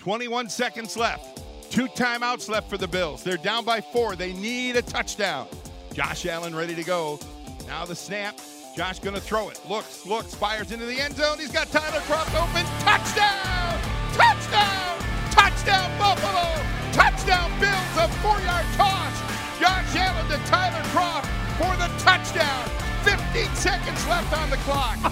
[0.00, 1.42] 21 seconds left.
[1.70, 3.22] Two timeouts left for the Bills.
[3.22, 4.16] They're down by four.
[4.16, 5.46] They need a touchdown.
[5.92, 7.20] Josh Allen ready to go.
[7.66, 8.40] Now the snap.
[8.74, 9.60] Josh going to throw it.
[9.68, 11.38] Looks, looks, fires into the end zone.
[11.38, 12.64] He's got Tyler Kroft open.
[12.80, 13.78] Touchdown!
[14.16, 14.98] Touchdown!
[15.32, 16.48] Touchdown, Buffalo!
[16.92, 17.96] Touchdown, Bills!
[17.98, 19.20] A four-yard toss.
[19.60, 21.28] Josh Allen to Tyler Kroft
[21.58, 22.64] for the touchdown.
[23.04, 24.96] 15 seconds left on the clock.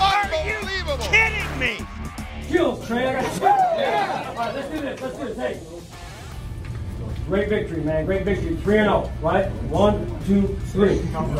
[0.00, 1.04] Unbelievable.
[1.10, 1.84] kidding me?
[2.48, 3.26] Kills, Trent.
[5.00, 5.36] Let's do this.
[5.36, 5.60] Hey.
[7.26, 8.04] Great victory, man.
[8.04, 8.56] Great victory.
[8.56, 9.46] 3 and 0, right?
[9.70, 10.98] One, two, three.
[10.98, 11.34] Win on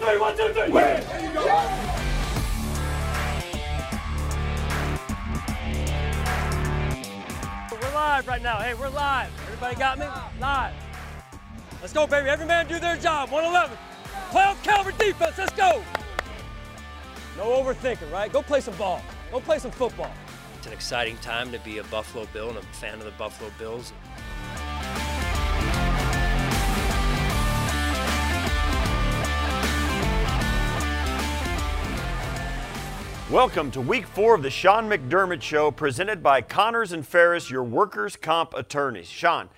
[0.00, 0.18] three.
[0.18, 0.70] One, two, three.
[0.70, 1.04] Win.
[7.70, 8.58] We're live right now.
[8.58, 9.30] Hey, we're live.
[9.46, 10.06] Everybody got me?
[10.40, 10.74] Live.
[11.80, 12.28] Let's go, baby.
[12.28, 13.30] Every man do their job.
[13.30, 13.76] 111.
[14.30, 15.38] Play on caliber defense.
[15.38, 15.82] Let's go.
[17.40, 18.30] No overthinking, right?
[18.30, 19.00] Go play some ball.
[19.32, 20.12] Go play some football.
[20.58, 23.50] It's an exciting time to be a Buffalo Bill and a fan of the Buffalo
[23.58, 23.94] Bills.
[33.30, 37.64] Welcome to week four of the Sean McDermott Show, presented by Connors and Ferris, your
[37.64, 39.08] workers' comp attorneys.
[39.08, 39.48] Sean,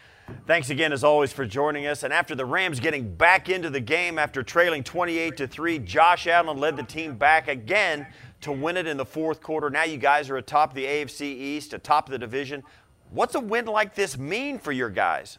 [0.47, 2.03] thanks again as always for joining us.
[2.03, 6.27] And after the Rams getting back into the game after trailing 28 to 3, Josh
[6.27, 8.07] Allen led the team back again
[8.43, 9.71] to win it in the fourth quarter.
[9.71, 12.63] Now you guys are atop the AFC East, atop the division.
[13.11, 15.39] What's a win like this mean for your guys?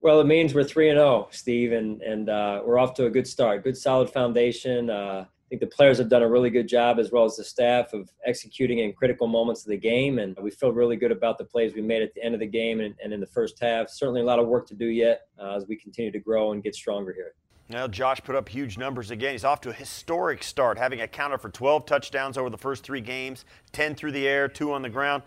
[0.00, 3.10] Well, it means we're 3 and 0, Steve, and, and uh, we're off to a
[3.10, 3.62] good start.
[3.62, 4.90] Good, solid foundation.
[4.90, 7.92] Uh, think the players have done a really good job, as well as the staff,
[7.92, 10.18] of executing in critical moments of the game.
[10.18, 12.46] And we feel really good about the plays we made at the end of the
[12.46, 13.90] game and, and in the first half.
[13.90, 16.62] Certainly a lot of work to do yet uh, as we continue to grow and
[16.62, 17.34] get stronger here.
[17.68, 19.32] Now, Josh put up huge numbers again.
[19.32, 23.02] He's off to a historic start, having accounted for 12 touchdowns over the first three
[23.02, 25.22] games 10 through the air, two on the ground.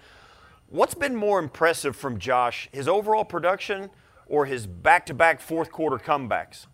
[0.70, 3.92] What's been more impressive from Josh, his overall production
[4.26, 6.66] or his back to back fourth quarter comebacks?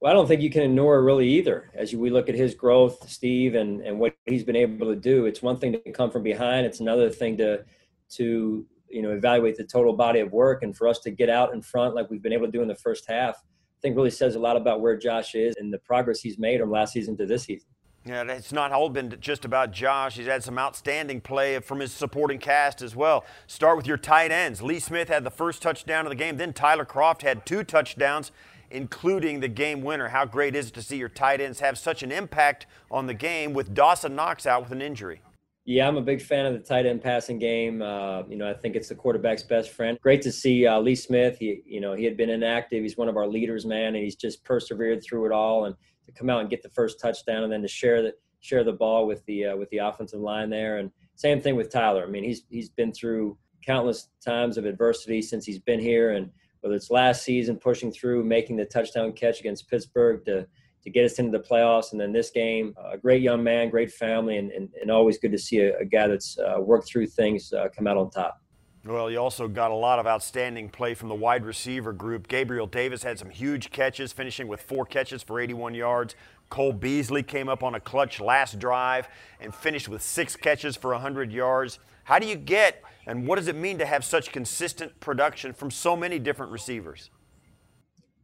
[0.00, 1.70] Well, I don't think you can ignore really either.
[1.74, 5.24] As we look at his growth, Steve, and, and what he's been able to do,
[5.24, 6.66] it's one thing to come from behind.
[6.66, 7.64] It's another thing to
[8.08, 11.54] to you know evaluate the total body of work, and for us to get out
[11.54, 13.36] in front like we've been able to do in the first half.
[13.36, 16.60] I think really says a lot about where Josh is and the progress he's made
[16.60, 17.68] from last season to this season.
[18.06, 20.16] Yeah, it's not all been just about Josh.
[20.16, 23.24] He's had some outstanding play from his supporting cast as well.
[23.48, 24.62] Start with your tight ends.
[24.62, 26.36] Lee Smith had the first touchdown of the game.
[26.36, 28.30] Then Tyler Kroft had two touchdowns
[28.70, 30.08] including the game winner.
[30.08, 33.14] How great is it to see your tight ends have such an impact on the
[33.14, 35.20] game with Dawson Knox out with an injury?
[35.64, 37.82] Yeah, I'm a big fan of the tight end passing game.
[37.82, 39.98] Uh, you know, I think it's the quarterback's best friend.
[40.00, 41.38] Great to see uh, Lee Smith.
[41.38, 42.82] He, you know, he had been inactive.
[42.82, 45.64] He's one of our leaders, man, and he's just persevered through it all.
[45.64, 45.74] And
[46.06, 48.72] to come out and get the first touchdown, and then to share the share the
[48.72, 50.78] ball with the uh, with the offensive line there.
[50.78, 52.04] And same thing with Tyler.
[52.04, 56.30] I mean, he's he's been through countless times of adversity since he's been here, and
[56.60, 60.46] whether it's last season pushing through, making the touchdown catch against Pittsburgh to
[60.82, 63.90] to get us into the playoffs, and then this game, a great young man, great
[63.90, 67.08] family, and, and, and always good to see a, a guy that's uh, worked through
[67.08, 68.40] things uh, come out on top.
[68.84, 72.28] Well, you also got a lot of outstanding play from the wide receiver group.
[72.28, 76.14] Gabriel Davis had some huge catches, finishing with four catches for 81 yards.
[76.50, 79.08] Cole Beasley came up on a clutch last drive
[79.40, 81.80] and finished with six catches for 100 yards.
[82.06, 85.72] How do you get and what does it mean to have such consistent production from
[85.72, 87.10] so many different receivers?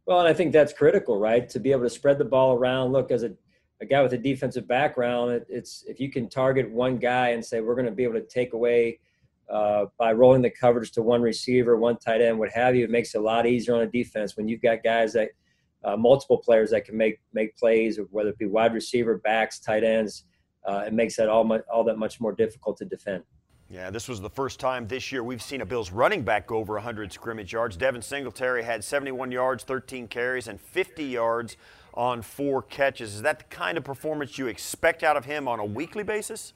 [0.07, 1.49] Well, and I think that's critical, right?
[1.49, 2.93] To be able to spread the ball around.
[2.93, 3.33] Look, as a,
[3.81, 7.45] a guy with a defensive background, it, it's if you can target one guy and
[7.45, 9.01] say we're going to be able to take away
[9.51, 12.91] uh, by rolling the coverage to one receiver, one tight end, what have you, it
[12.91, 15.31] makes it a lot easier on a defense when you've got guys that
[15.83, 19.83] uh, multiple players that can make make plays, whether it be wide receiver, backs, tight
[19.83, 20.27] ends.
[20.65, 23.25] Uh, it makes that all all that much more difficult to defend.
[23.73, 26.57] Yeah, this was the first time this year we've seen a Bills running back go
[26.57, 27.75] over 100 scrimmage yards.
[27.75, 31.57] Devin Singletary had 71 yards, 13 carries, and 50 yards
[31.95, 33.15] on four catches.
[33.15, 36.53] Is that the kind of performance you expect out of him on a weekly basis?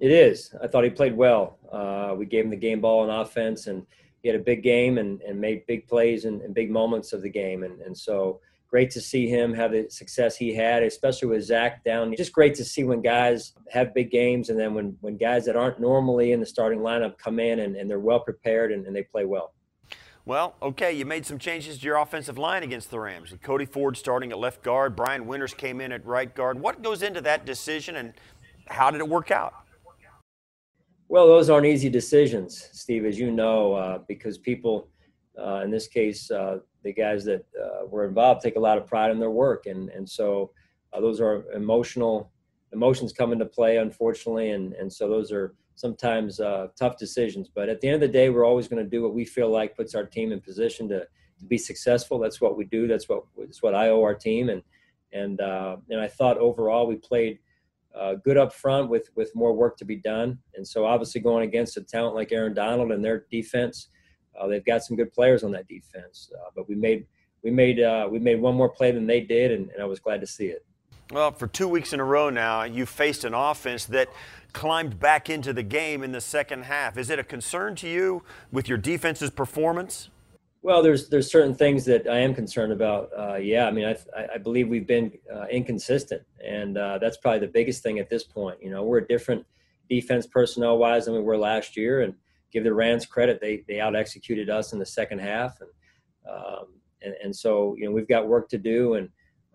[0.00, 0.54] It is.
[0.62, 1.58] I thought he played well.
[1.70, 3.86] Uh, we gave him the game ball on offense, and
[4.22, 7.20] he had a big game and, and made big plays and, and big moments of
[7.20, 7.62] the game.
[7.62, 11.84] And, and so great to see him have the success he had, especially with Zack
[11.84, 12.14] down.
[12.16, 15.56] Just great to see when guys have big games and then when, when guys that
[15.56, 18.94] aren't normally in the starting lineup come in and, and they're well prepared and, and
[18.94, 19.52] they play well.
[20.24, 23.32] Well, okay, you made some changes to your offensive line against the Rams.
[23.42, 26.58] Cody Ford starting at left guard, Brian Winters came in at right guard.
[26.58, 28.12] What goes into that decision and
[28.66, 29.54] how did it work out?
[31.08, 34.88] Well, those aren't easy decisions, Steve, as you know, uh, because people,
[35.40, 38.86] uh, in this case, uh, the guys that uh, were involved take a lot of
[38.86, 40.52] pride in their work, and and so
[40.92, 42.30] uh, those are emotional
[42.72, 47.50] emotions come into play, unfortunately, and and so those are sometimes uh, tough decisions.
[47.52, 49.50] But at the end of the day, we're always going to do what we feel
[49.50, 52.18] like puts our team in position to, to be successful.
[52.18, 52.86] That's what we do.
[52.86, 54.48] That's what that's what I owe our team.
[54.48, 54.62] And
[55.12, 57.40] and uh, and I thought overall we played
[57.98, 60.38] uh, good up front with with more work to be done.
[60.54, 63.88] And so obviously going against a talent like Aaron Donald and their defense,
[64.38, 66.30] uh, they've got some good players on that defense.
[66.34, 67.06] Uh, but we made
[67.42, 70.00] we made uh, we made one more play than they did, and, and I was
[70.00, 70.64] glad to see it.
[71.12, 74.08] Well, for two weeks in a row now, you faced an offense that
[74.52, 76.98] climbed back into the game in the second half.
[76.98, 80.08] Is it a concern to you with your defense's performance?
[80.62, 83.10] Well, there's there's certain things that I am concerned about.
[83.16, 87.38] Uh, yeah, I mean, I, I believe we've been uh, inconsistent, and uh, that's probably
[87.38, 88.60] the biggest thing at this point.
[88.60, 89.46] You know, we're a different
[89.88, 92.14] defense personnel wise than we were last year, and
[92.52, 95.70] give the Rams credit, they they out executed us in the second half, and,
[96.32, 96.66] um,
[97.02, 99.08] and and so you know we've got work to do, and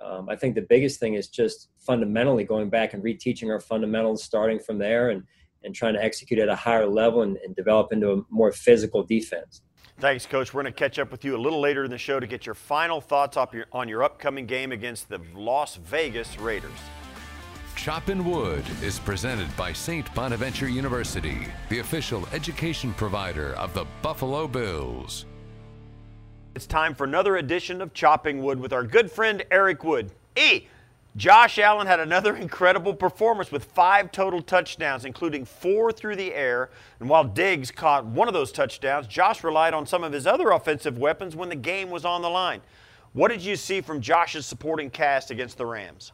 [0.04, 4.24] um, I think the biggest thing is just fundamentally going back and reteaching our fundamentals,
[4.24, 5.24] starting from there, and
[5.64, 9.04] and trying to execute at a higher level and, and develop into a more physical
[9.04, 9.62] defense.
[10.00, 10.54] Thanks, Coach.
[10.54, 12.48] We're going to catch up with you a little later in the show to get
[12.48, 16.72] your final thoughts your, on your upcoming game against the Las Vegas Raiders.
[17.82, 20.14] Choppin' Wood is presented by St.
[20.14, 25.26] Bonaventure University, the official education provider of the Buffalo Bills.
[26.54, 30.12] It's time for another edition of Chopping Wood with our good friend Eric Wood.
[30.36, 30.68] E.
[31.16, 36.70] Josh Allen had another incredible performance with five total touchdowns, including four through the air.
[37.00, 40.52] And while Diggs caught one of those touchdowns, Josh relied on some of his other
[40.52, 42.62] offensive weapons when the game was on the line.
[43.14, 46.12] What did you see from Josh's supporting cast against the Rams?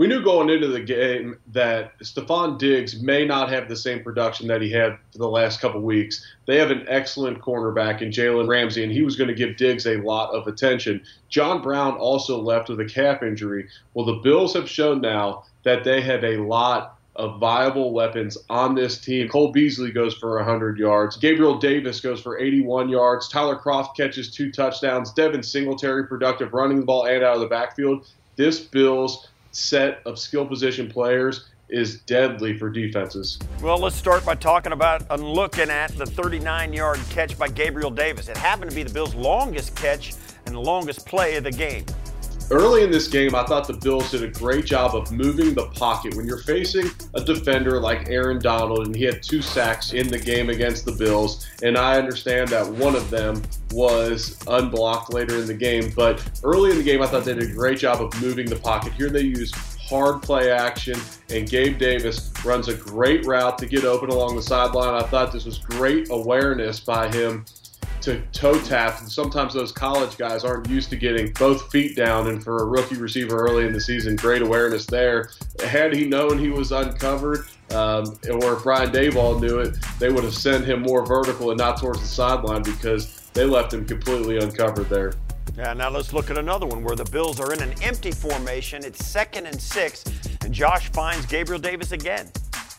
[0.00, 4.48] We knew going into the game that Stefon Diggs may not have the same production
[4.48, 6.26] that he had for the last couple weeks.
[6.46, 9.86] They have an excellent cornerback in Jalen Ramsey, and he was going to give Diggs
[9.86, 11.02] a lot of attention.
[11.28, 13.68] John Brown also left with a calf injury.
[13.92, 18.74] Well, the Bills have shown now that they have a lot of viable weapons on
[18.74, 19.28] this team.
[19.28, 21.18] Cole Beasley goes for 100 yards.
[21.18, 23.28] Gabriel Davis goes for 81 yards.
[23.28, 25.12] Tyler Kroft catches two touchdowns.
[25.12, 28.06] Devin Singletary productive running the ball and out of the backfield.
[28.36, 33.38] This Bills set of skill position players is deadly for defenses.
[33.62, 37.90] Well, let's start by talking about and looking at the 39 yard catch by Gabriel
[37.90, 38.28] Davis.
[38.28, 40.14] It happened to be the Bills' longest catch
[40.46, 41.84] and the longest play of the game.
[42.52, 45.66] Early in this game, I thought the Bills did a great job of moving the
[45.66, 46.16] pocket.
[46.16, 50.18] When you're facing a defender like Aaron Donald, and he had two sacks in the
[50.18, 55.46] game against the Bills, and I understand that one of them was unblocked later in
[55.46, 58.20] the game, but early in the game, I thought they did a great job of
[58.20, 58.94] moving the pocket.
[58.94, 60.98] Here they use hard play action,
[61.30, 64.94] and Gabe Davis runs a great route to get open along the sideline.
[64.94, 67.44] I thought this was great awareness by him
[68.02, 69.00] to toe tap.
[69.00, 72.28] And sometimes those college guys aren't used to getting both feet down.
[72.28, 75.30] And for a rookie receiver early in the season, great awareness there.
[75.64, 80.24] Had he known he was uncovered, um, or if Brian Daboll knew it, they would
[80.24, 84.38] have sent him more vertical and not towards the sideline because they left him completely
[84.38, 85.12] uncovered there.
[85.56, 88.84] Yeah, now let's look at another one where the Bills are in an empty formation.
[88.84, 90.04] It's second and six,
[90.42, 92.30] and Josh finds Gabriel Davis again.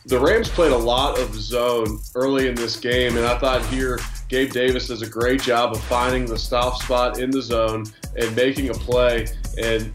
[0.06, 4.00] The Rams played a lot of zone early in this game, and I thought here
[4.32, 7.84] Gabe Davis does a great job of finding the stop spot in the zone
[8.16, 9.28] and making a play.
[9.62, 9.92] And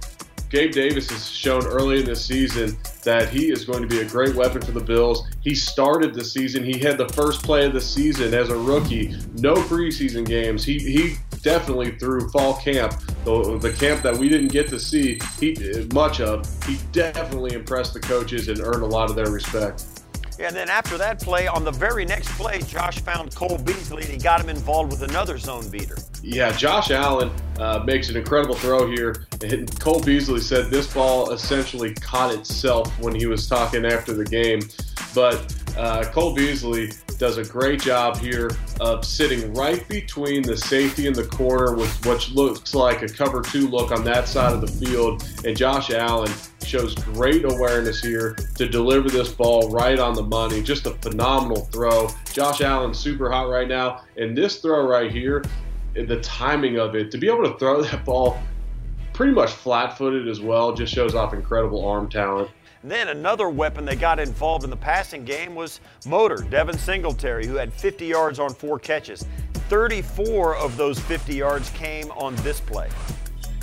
[0.50, 4.04] Gabe Davis has shown early in this season that he is going to be a
[4.04, 5.26] great weapon for the Bills.
[5.40, 6.62] He started the season.
[6.64, 9.16] He had the first play of the season as a rookie.
[9.36, 10.64] No preseason games.
[10.64, 12.92] He he definitely through fall camp,
[13.24, 16.46] the, the camp that we didn't get to see he, much of.
[16.66, 19.95] He definitely impressed the coaches and earned a lot of their respect.
[20.38, 24.12] And then after that play, on the very next play, Josh found Cole Beasley and
[24.12, 25.96] he got him involved with another zone beater.
[26.22, 29.26] Yeah, Josh Allen uh, makes an incredible throw here.
[29.42, 34.24] And Cole Beasley said this ball essentially caught itself when he was talking after the
[34.24, 34.60] game.
[35.14, 38.50] But uh, Cole Beasley does a great job here
[38.80, 43.40] of sitting right between the safety and the corner with what looks like a cover
[43.40, 45.26] two look on that side of the field.
[45.44, 46.30] And Josh Allen
[46.66, 50.62] shows great awareness here to deliver this ball right on the money.
[50.62, 52.08] Just a phenomenal throw.
[52.32, 54.02] Josh Allen super hot right now.
[54.16, 55.44] And this throw right here,
[55.94, 58.38] the timing of it, to be able to throw that ball
[59.12, 62.50] pretty much flat footed as well, just shows off incredible arm talent.
[62.84, 67.54] Then another weapon they got involved in the passing game was Motor, Devin Singletary, who
[67.54, 69.26] had 50 yards on four catches.
[69.68, 72.88] 34 of those 50 yards came on this play.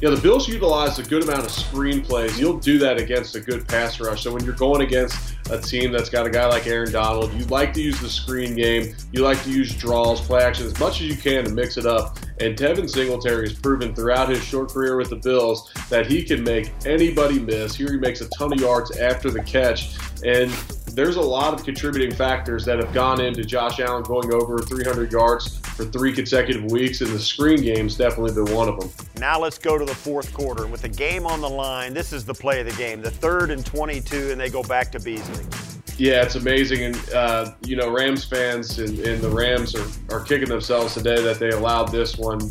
[0.01, 2.39] Know, the Bills utilize a good amount of screen plays.
[2.39, 4.23] You'll do that against a good pass rush.
[4.23, 7.45] So when you're going against a team that's got a guy like Aaron Donald, you
[7.45, 8.95] like to use the screen game.
[9.11, 11.85] You like to use draws, play action as much as you can to mix it
[11.85, 12.17] up.
[12.41, 16.43] And Devin Singletary has proven throughout his short career with the Bills that he can
[16.43, 17.75] make anybody miss.
[17.75, 19.95] Here he makes a ton of yards after the catch.
[20.25, 20.51] And
[20.93, 25.11] there's a lot of contributing factors that have gone into Josh Allen going over 300
[25.11, 28.89] yards for three consecutive weeks, and the screen game's definitely been one of them.
[29.17, 30.67] Now let's go to the fourth quarter.
[30.67, 33.01] With the game on the line, this is the play of the game.
[33.01, 35.45] The third and 22, and they go back to Beasley.
[35.97, 36.83] Yeah, it's amazing.
[36.83, 41.21] And, uh, you know, Rams fans and, and the Rams are, are kicking themselves today
[41.21, 42.41] that they allowed this one.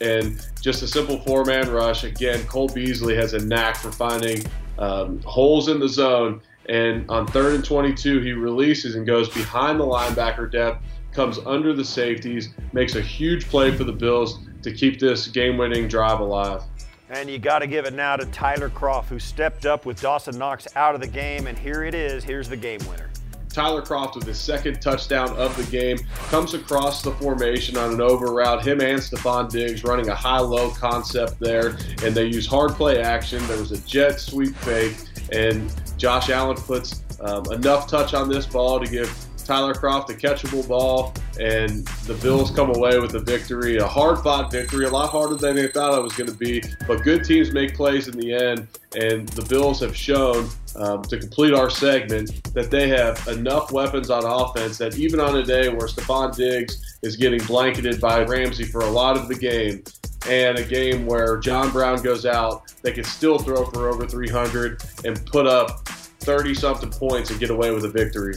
[0.00, 2.04] And just a simple four man rush.
[2.04, 4.44] Again, Cole Beasley has a knack for finding
[4.78, 6.40] um, holes in the zone.
[6.68, 10.82] And on third and 22, he releases and goes behind the linebacker depth,
[11.16, 15.56] comes under the safeties, makes a huge play for the Bills to keep this game
[15.56, 16.62] winning drive alive.
[17.08, 20.36] And you got to give it now to Tyler Kroft, who stepped up with Dawson
[20.38, 21.46] Knox out of the game.
[21.46, 22.22] And here it is.
[22.22, 23.08] Here's the game winner.
[23.48, 25.96] Tyler Kroft with his second touchdown of the game
[26.28, 28.62] comes across the formation on an over route.
[28.62, 33.44] Him and Stefon Diggs running a high-low concept there, and they use hard play action.
[33.46, 34.96] There was a jet sweep fake,
[35.32, 40.14] and Josh Allen puts um, enough touch on this ball to give Tyler Kroft a
[40.14, 44.90] catchable ball, and the Bills come away with a victory, a hard fought victory, a
[44.90, 46.62] lot harder than they thought it was going to be.
[46.86, 48.66] But good teams make plays in the end,
[48.98, 54.10] and the Bills have shown um, to complete our segment that they have enough weapons
[54.10, 58.64] on offense that even on a day where Stefon Diggs is getting blanketed by Ramsey
[58.64, 59.84] for a lot of the game,
[60.28, 64.82] and a game where John Brown goes out, they can still throw for over 300
[65.04, 68.34] and put up 30 something points and get away with a victory.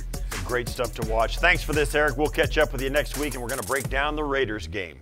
[0.49, 1.37] Great stuff to watch.
[1.37, 2.17] Thanks for this, Eric.
[2.17, 4.65] We'll catch up with you next week, and we're going to break down the Raiders
[4.65, 4.99] game.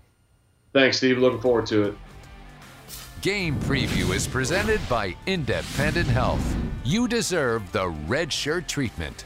[0.74, 1.20] Thanks, Steve.
[1.20, 1.96] Looking forward to it.
[3.22, 6.54] Game Preview is presented by Independent Health.
[6.84, 9.24] You deserve the red shirt treatment.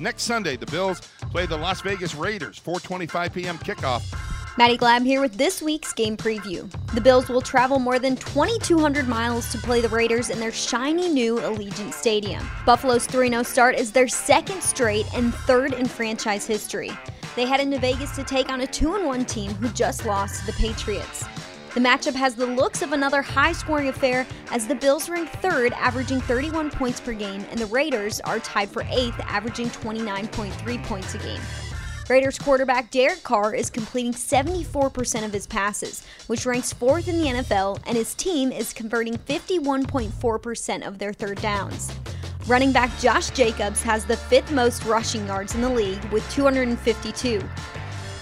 [0.00, 3.58] Next Sunday, the Bills play the Las Vegas Raiders, 4:25 p.m.
[3.58, 4.35] kickoff.
[4.58, 6.70] Maddy Glab here with this week's game preview.
[6.94, 11.10] The Bills will travel more than 2,200 miles to play the Raiders in their shiny
[11.10, 12.42] new Allegiant Stadium.
[12.64, 16.90] Buffalo's 3 0 start is their second straight and third in franchise history.
[17.34, 20.46] They head into Vegas to take on a 2 1 team who just lost to
[20.46, 21.26] the Patriots.
[21.74, 25.74] The matchup has the looks of another high scoring affair as the Bills rank third,
[25.74, 31.14] averaging 31 points per game, and the Raiders are tied for eighth, averaging 29.3 points
[31.14, 31.42] a game.
[32.08, 37.26] Raiders quarterback Derek Carr is completing 74% of his passes, which ranks fourth in the
[37.26, 41.92] NFL, and his team is converting 51.4% of their third downs.
[42.46, 47.42] Running back Josh Jacobs has the fifth most rushing yards in the league with 252.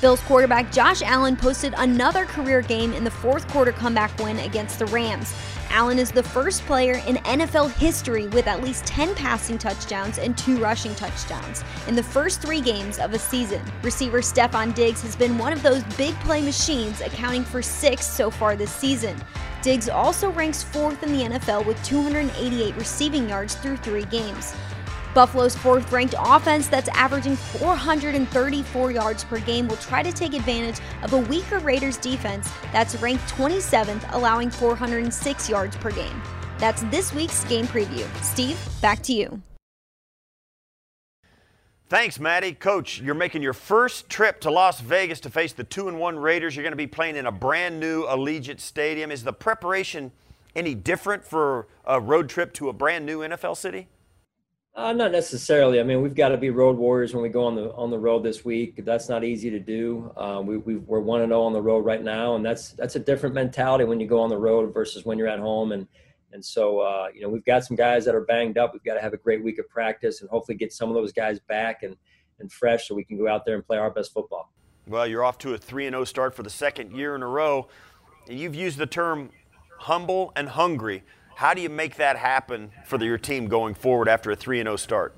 [0.00, 4.79] Bills quarterback Josh Allen posted another career game in the fourth quarter comeback win against
[4.79, 5.35] the Rams,
[5.75, 10.38] Allen is the first player in NFL history with at least 10 passing touchdowns and
[10.38, 13.61] two rushing touchdowns in the first three games of a season.
[13.83, 18.31] Receiver Stefon Diggs has been one of those big play machines, accounting for six so
[18.31, 19.16] far this season.
[19.62, 24.54] Diggs also ranks fourth in the NFL with 288 receiving yards through three games.
[25.14, 30.80] Buffalo's fourth ranked offense that's averaging 434 yards per game will try to take advantage
[31.02, 36.21] of a weaker Raiders defense that's ranked 27th, allowing 406 yards per game.
[36.59, 38.06] That's this week's game preview.
[38.23, 39.40] Steve, back to you.
[41.88, 42.52] Thanks, Maddy.
[42.52, 46.18] Coach, you're making your first trip to Las Vegas to face the 2 and 1
[46.18, 46.56] Raiders.
[46.56, 49.12] You're going to be playing in a brand new Allegiant Stadium.
[49.12, 50.11] Is the preparation
[50.56, 53.88] any different for a road trip to a brand new NFL city?
[54.76, 55.78] Uh, not necessarily.
[55.78, 57.99] I mean, we've got to be road warriors when we go on the on the
[57.99, 58.85] road this week.
[58.85, 60.12] That's not easy to do.
[60.16, 62.71] Uh, we, we are one and zero oh on the road right now, and that's
[62.73, 65.71] that's a different mentality when you go on the road versus when you're at home.
[65.71, 65.87] And
[66.33, 68.73] and so uh, you know we've got some guys that are banged up.
[68.73, 71.12] We've got to have a great week of practice and hopefully get some of those
[71.12, 71.97] guys back and
[72.40, 74.52] and fresh so we can go out there and play our best football.
[74.88, 77.23] Well, you're off to a three and zero oh start for the second year in
[77.23, 77.69] a row.
[78.28, 79.31] You've used the term
[79.78, 81.04] humble and hungry.
[81.37, 84.76] How do you make that happen for your team going forward after a 3 0
[84.76, 85.17] start?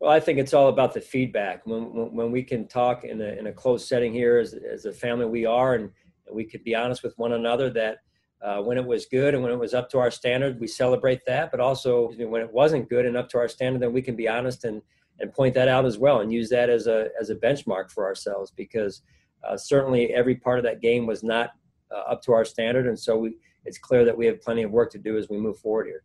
[0.00, 1.66] Well, I think it's all about the feedback.
[1.66, 4.86] When, when, when we can talk in a, in a closed setting here as, as
[4.86, 5.90] a family we are, and,
[6.32, 7.98] we could be honest with one another that
[8.40, 11.20] uh, when it was good and when it was up to our standard, we celebrate
[11.26, 11.50] that.
[11.50, 14.28] But also when it wasn't good and up to our standard, then we can be
[14.28, 14.80] honest and,
[15.18, 18.04] and point that out as well and use that as a, as a benchmark for
[18.04, 19.02] ourselves because
[19.42, 21.50] uh, certainly every part of that game was not
[21.90, 22.86] uh, up to our standard.
[22.86, 25.36] And so we, it's clear that we have plenty of work to do as we
[25.36, 26.02] move forward here.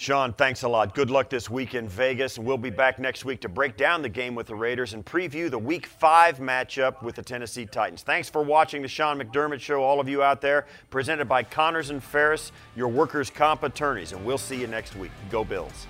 [0.00, 0.94] Sean, thanks a lot.
[0.94, 4.00] Good luck this week in Vegas, and we'll be back next week to break down
[4.00, 8.02] the game with the Raiders and preview the Week 5 matchup with the Tennessee Titans.
[8.02, 11.90] Thanks for watching the Sean McDermott Show, all of you out there, presented by Connors
[11.90, 15.10] and Ferris, your workers' comp attorneys, and we'll see you next week.
[15.30, 15.86] Go Bills.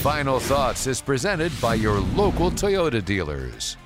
[0.00, 3.76] Final Thoughts is presented by your local Toyota dealers.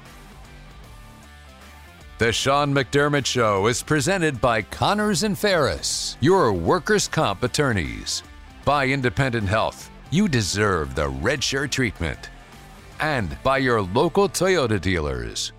[2.16, 8.22] The Sean McDermott Show is presented by Connors and Ferris, your workers' comp attorneys.
[8.64, 12.30] By Independent Health, you deserve the red shirt treatment.
[13.00, 15.52] And by your local Toyota dealers.